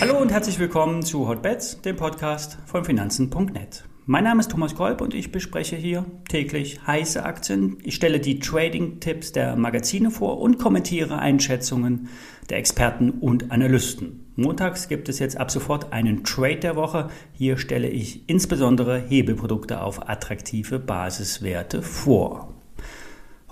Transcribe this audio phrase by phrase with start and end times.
[0.00, 3.84] Hallo und herzlich willkommen zu Hotbets, dem Podcast von Finanzen.net.
[4.06, 7.78] Mein Name ist Thomas Kolb und ich bespreche hier täglich heiße Aktien.
[7.84, 12.08] Ich stelle die Trading-Tipps der Magazine vor und kommentiere Einschätzungen
[12.48, 14.32] der Experten und Analysten.
[14.36, 17.08] Montags gibt es jetzt ab sofort einen Trade der Woche.
[17.32, 22.59] Hier stelle ich insbesondere Hebelprodukte auf attraktive Basiswerte vor.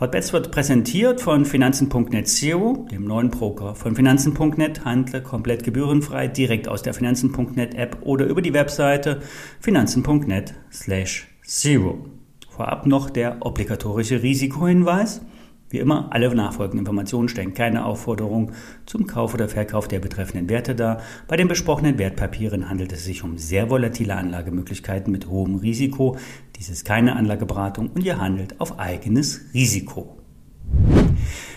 [0.01, 4.85] Hotbets wird präsentiert von Finanzen.net Zero, dem neuen Broker von Finanzen.net.
[4.85, 9.21] Handle komplett gebührenfrei direkt aus der Finanzen.net App oder über die Webseite
[9.59, 12.07] finanzen.net slash zero.
[12.49, 15.21] Vorab noch der obligatorische Risikohinweis.
[15.71, 18.53] Wie immer, alle nachfolgenden Informationen stellen keine Aufforderung
[18.87, 21.03] zum Kauf oder Verkauf der betreffenden Werte dar.
[21.27, 26.17] Bei den besprochenen Wertpapieren handelt es sich um sehr volatile Anlagemöglichkeiten mit hohem Risiko.
[26.57, 30.17] Dies ist keine Anlageberatung und ihr handelt auf eigenes Risiko.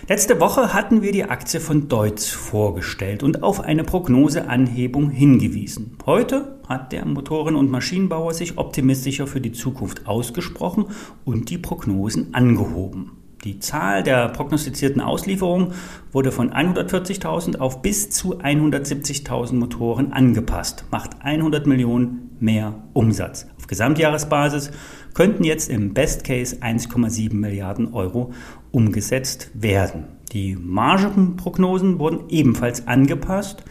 [0.09, 5.97] Letzte Woche hatten wir die Aktie von Deutz vorgestellt und auf eine Prognoseanhebung hingewiesen.
[6.05, 10.87] Heute hat der Motoren- und Maschinenbauer sich optimistischer für die Zukunft ausgesprochen
[11.23, 13.20] und die Prognosen angehoben.
[13.43, 15.73] Die Zahl der prognostizierten Auslieferungen
[16.11, 23.47] wurde von 140.000 auf bis zu 170.000 Motoren angepasst, macht 100 Millionen mehr Umsatz.
[23.57, 24.71] Auf Gesamtjahresbasis
[25.15, 28.31] könnten jetzt im Best Case 1,7 Milliarden Euro
[28.71, 30.05] umgesetzt werden.
[30.33, 33.63] Die Margenprognosen wurden ebenfalls angepasst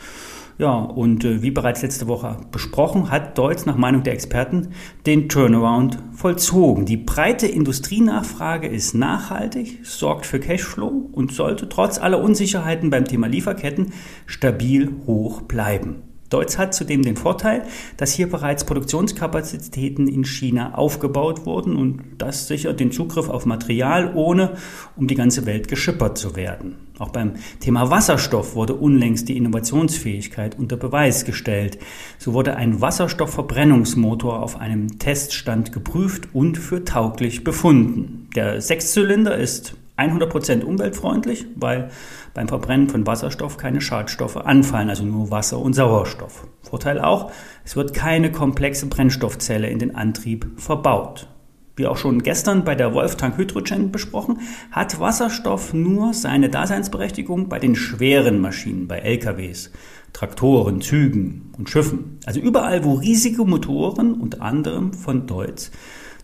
[0.60, 4.68] ja, und äh, wie bereits letzte Woche besprochen, hat Deutz nach Meinung der Experten
[5.06, 6.84] den Turnaround vollzogen.
[6.84, 13.26] Die breite Industrienachfrage ist nachhaltig, sorgt für Cashflow und sollte trotz aller Unsicherheiten beim Thema
[13.26, 13.94] Lieferketten
[14.26, 16.09] stabil hoch bleiben.
[16.30, 17.64] Deutz hat zudem den Vorteil,
[17.96, 24.12] dass hier bereits Produktionskapazitäten in China aufgebaut wurden und das sichert den Zugriff auf Material,
[24.14, 24.56] ohne
[24.96, 26.76] um die ganze Welt geschippert zu werden.
[27.00, 31.78] Auch beim Thema Wasserstoff wurde unlängst die Innovationsfähigkeit unter Beweis gestellt.
[32.18, 38.28] So wurde ein Wasserstoffverbrennungsmotor auf einem Teststand geprüft und für tauglich befunden.
[38.36, 41.90] Der Sechszylinder ist 100% umweltfreundlich, weil
[42.34, 46.46] beim Verbrennen von Wasserstoff keine Schadstoffe anfallen, also nur Wasser und Sauerstoff.
[46.62, 47.30] Vorteil auch,
[47.64, 51.28] es wird keine komplexe Brennstoffzelle in den Antrieb verbaut.
[51.76, 54.40] Wie auch schon gestern bei der Wolftank Hydrogen besprochen,
[54.70, 59.70] hat Wasserstoff nur seine Daseinsberechtigung bei den schweren Maschinen, bei LKWs,
[60.12, 62.18] Traktoren, Zügen und Schiffen.
[62.26, 65.70] Also überall, wo riesige Motoren unter anderem von Deutz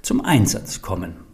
[0.03, 1.26] zum Einsatz kommen.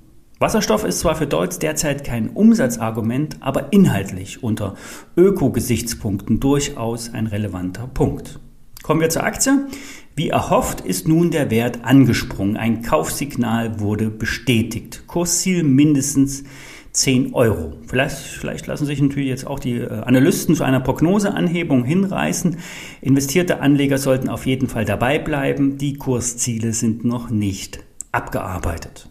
[0.42, 4.74] Wasserstoff ist zwar für Deutz derzeit kein Umsatzargument, aber inhaltlich unter
[5.16, 8.40] Öko-Gesichtspunkten durchaus ein relevanter Punkt.
[8.82, 9.68] Kommen wir zur Aktie.
[10.16, 12.56] Wie erhofft ist nun der Wert angesprungen.
[12.56, 15.04] Ein Kaufsignal wurde bestätigt.
[15.06, 16.42] Kursziel mindestens
[16.90, 17.74] 10 Euro.
[17.86, 22.56] Vielleicht, vielleicht lassen sich natürlich jetzt auch die äh, Analysten zu einer Prognoseanhebung hinreißen.
[23.00, 25.78] Investierte Anleger sollten auf jeden Fall dabei bleiben.
[25.78, 29.08] Die Kursziele sind noch nicht abgearbeitet.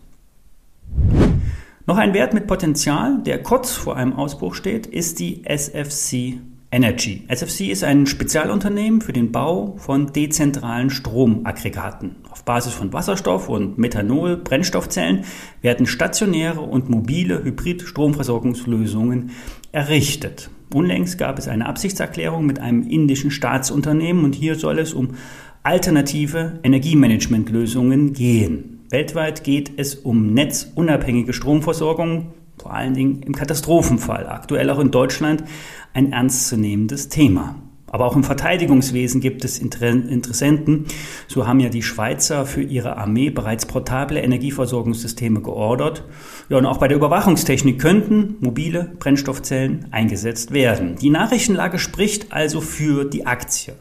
[1.88, 6.40] Noch ein Wert mit Potenzial, der kurz vor einem Ausbruch steht, ist die SFC
[6.72, 7.26] Energy.
[7.28, 12.18] SFC ist ein Spezialunternehmen für den Bau von dezentralen Stromaggregaten.
[12.30, 15.26] Auf Basis von Wasserstoff und Methanol Brennstoffzellen
[15.62, 19.32] werden stationäre und mobile Hybrid-Stromversorgungslösungen
[19.72, 20.52] errichtet.
[20.74, 25.16] Unlängst gab es eine Absichtserklärung mit einem indischen Staatsunternehmen und hier soll es um
[25.64, 28.81] alternative Energiemanagementlösungen gehen.
[28.92, 34.28] Weltweit geht es um netzunabhängige Stromversorgung, vor allen Dingen im Katastrophenfall.
[34.28, 35.46] Aktuell auch in Deutschland
[35.94, 37.56] ein ernstzunehmendes Thema.
[37.94, 40.86] Aber auch im Verteidigungswesen gibt es Interessenten.
[41.28, 46.06] So haben ja die Schweizer für ihre Armee bereits portable Energieversorgungssysteme geordert.
[46.48, 50.96] Ja, und auch bei der Überwachungstechnik könnten mobile Brennstoffzellen eingesetzt werden.
[51.02, 53.74] Die Nachrichtenlage spricht also für die Aktie.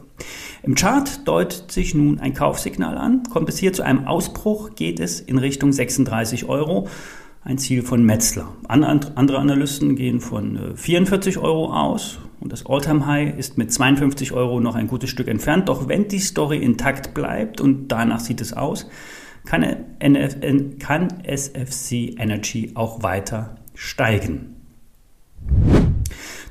[0.61, 3.23] Im Chart deutet sich nun ein Kaufsignal an.
[3.31, 6.89] Kommt es hier zu einem Ausbruch, geht es in Richtung 36 Euro.
[7.45, 8.49] Ein Ziel von Metzler.
[8.67, 14.33] Andere Analysten gehen von 44 äh, Euro aus und das Alltime High ist mit 52
[14.33, 15.69] Euro noch ein gutes Stück entfernt.
[15.69, 18.89] Doch wenn die Story intakt bleibt und danach sieht es aus,
[19.45, 19.63] kann,
[20.79, 24.55] kann SFC Energy auch weiter steigen.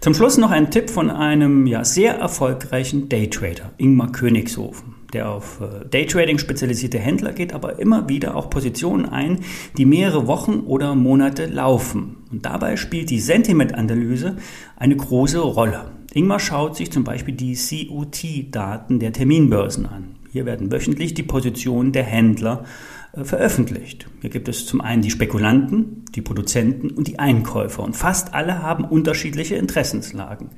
[0.00, 5.60] Zum Schluss noch ein Tipp von einem ja, sehr erfolgreichen Daytrader, Ingmar Königshofen, der auf
[5.60, 9.40] äh, Daytrading spezialisierte Händler geht, aber immer wieder auch Positionen ein,
[9.76, 12.18] die mehrere Wochen oder Monate laufen.
[12.30, 14.36] Und dabei spielt die Sentimentanalyse
[14.76, 15.90] eine große Rolle.
[16.12, 20.16] Ingmar schaut sich zum Beispiel die COT-Daten der Terminbörsen an.
[20.32, 22.64] Hier werden wöchentlich die Positionen der Händler
[23.12, 24.08] äh, veröffentlicht.
[24.20, 28.62] Hier gibt es zum einen die Spekulanten, die Produzenten und die Einkäufer und fast alle
[28.62, 30.50] haben unterschiedliche Interessenslagen.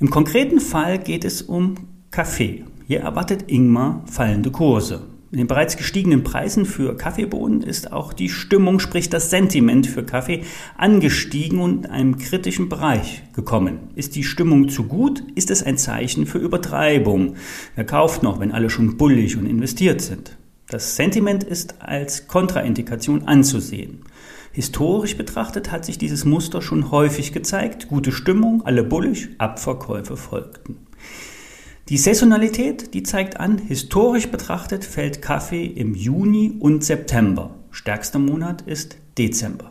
[0.00, 1.74] Im konkreten Fall geht es um
[2.10, 2.64] Kaffee.
[2.88, 5.02] Hier erwartet Ingmar fallende Kurse.
[5.30, 10.04] In den bereits gestiegenen Preisen für Kaffeebohnen ist auch die Stimmung, sprich das Sentiment für
[10.04, 10.44] Kaffee,
[10.78, 13.90] angestiegen und in einem kritischen Bereich gekommen.
[13.94, 17.34] Ist die Stimmung zu gut, ist es ein Zeichen für Übertreibung.
[17.74, 20.38] Wer kauft noch, wenn alle schon bullig und investiert sind?
[20.70, 24.00] Das Sentiment ist als Kontraindikation anzusehen.
[24.50, 27.88] Historisch betrachtet hat sich dieses Muster schon häufig gezeigt.
[27.88, 30.88] Gute Stimmung, alle bullig, Abverkäufe folgten.
[31.88, 37.54] Die Saisonalität, die zeigt an, historisch betrachtet fällt Kaffee im Juni und September.
[37.70, 39.70] Stärkster Monat ist Dezember.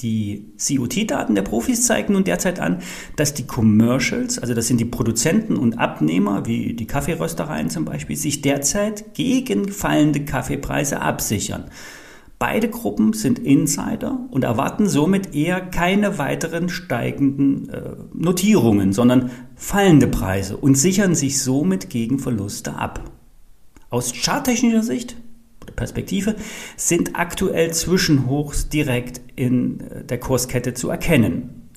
[0.00, 2.80] Die COT-Daten der Profis zeigen nun derzeit an,
[3.14, 8.16] dass die Commercials, also das sind die Produzenten und Abnehmer, wie die Kaffeeröstereien zum Beispiel,
[8.16, 11.70] sich derzeit gegen fallende Kaffeepreise absichern.
[12.42, 20.08] Beide Gruppen sind Insider und erwarten somit eher keine weiteren steigenden äh, Notierungen, sondern fallende
[20.08, 23.12] Preise und sichern sich somit gegen Verluste ab.
[23.90, 25.14] Aus charttechnischer Sicht
[25.62, 26.34] oder Perspektive
[26.76, 31.70] sind aktuell Zwischenhochs direkt in äh, der Kurskette zu erkennen.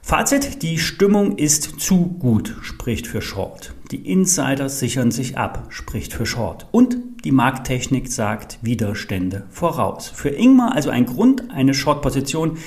[0.00, 3.74] Fazit, die Stimmung ist zu gut, spricht für Short.
[3.90, 6.68] Die Insider sichern sich ab, spricht für Short.
[6.70, 10.08] Und die Markttechnik sagt Widerstände voraus.
[10.08, 12.58] Für Ingmar also ein Grund, eine Short-Position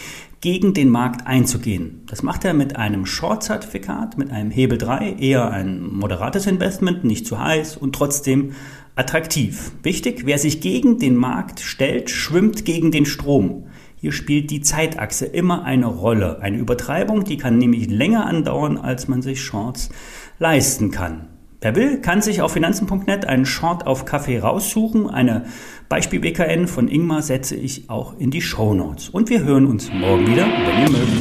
[0.42, 2.01] gegen den Markt einzugehen.
[2.07, 7.27] Das macht er mit einem Short-Zertifikat, mit einem Hebel 3, eher ein moderates Investment, nicht
[7.27, 8.53] zu heiß und trotzdem
[8.95, 9.71] attraktiv.
[9.83, 13.68] Wichtig, wer sich gegen den Markt stellt, schwimmt gegen den Strom.
[13.95, 16.39] Hier spielt die Zeitachse immer eine Rolle.
[16.42, 19.89] Eine Übertreibung, die kann nämlich länger andauern, als man sich Shorts
[20.39, 21.27] leisten kann.
[21.63, 25.08] Wer will, kann sich auf finanzen.net einen Short auf Kaffee raussuchen.
[25.08, 25.46] Eine
[25.90, 29.10] Beispiel-BKN von Ingmar setze ich auch in die Show Notes.
[29.10, 31.12] Und wir hören uns morgen wieder, wenn ihr mögt.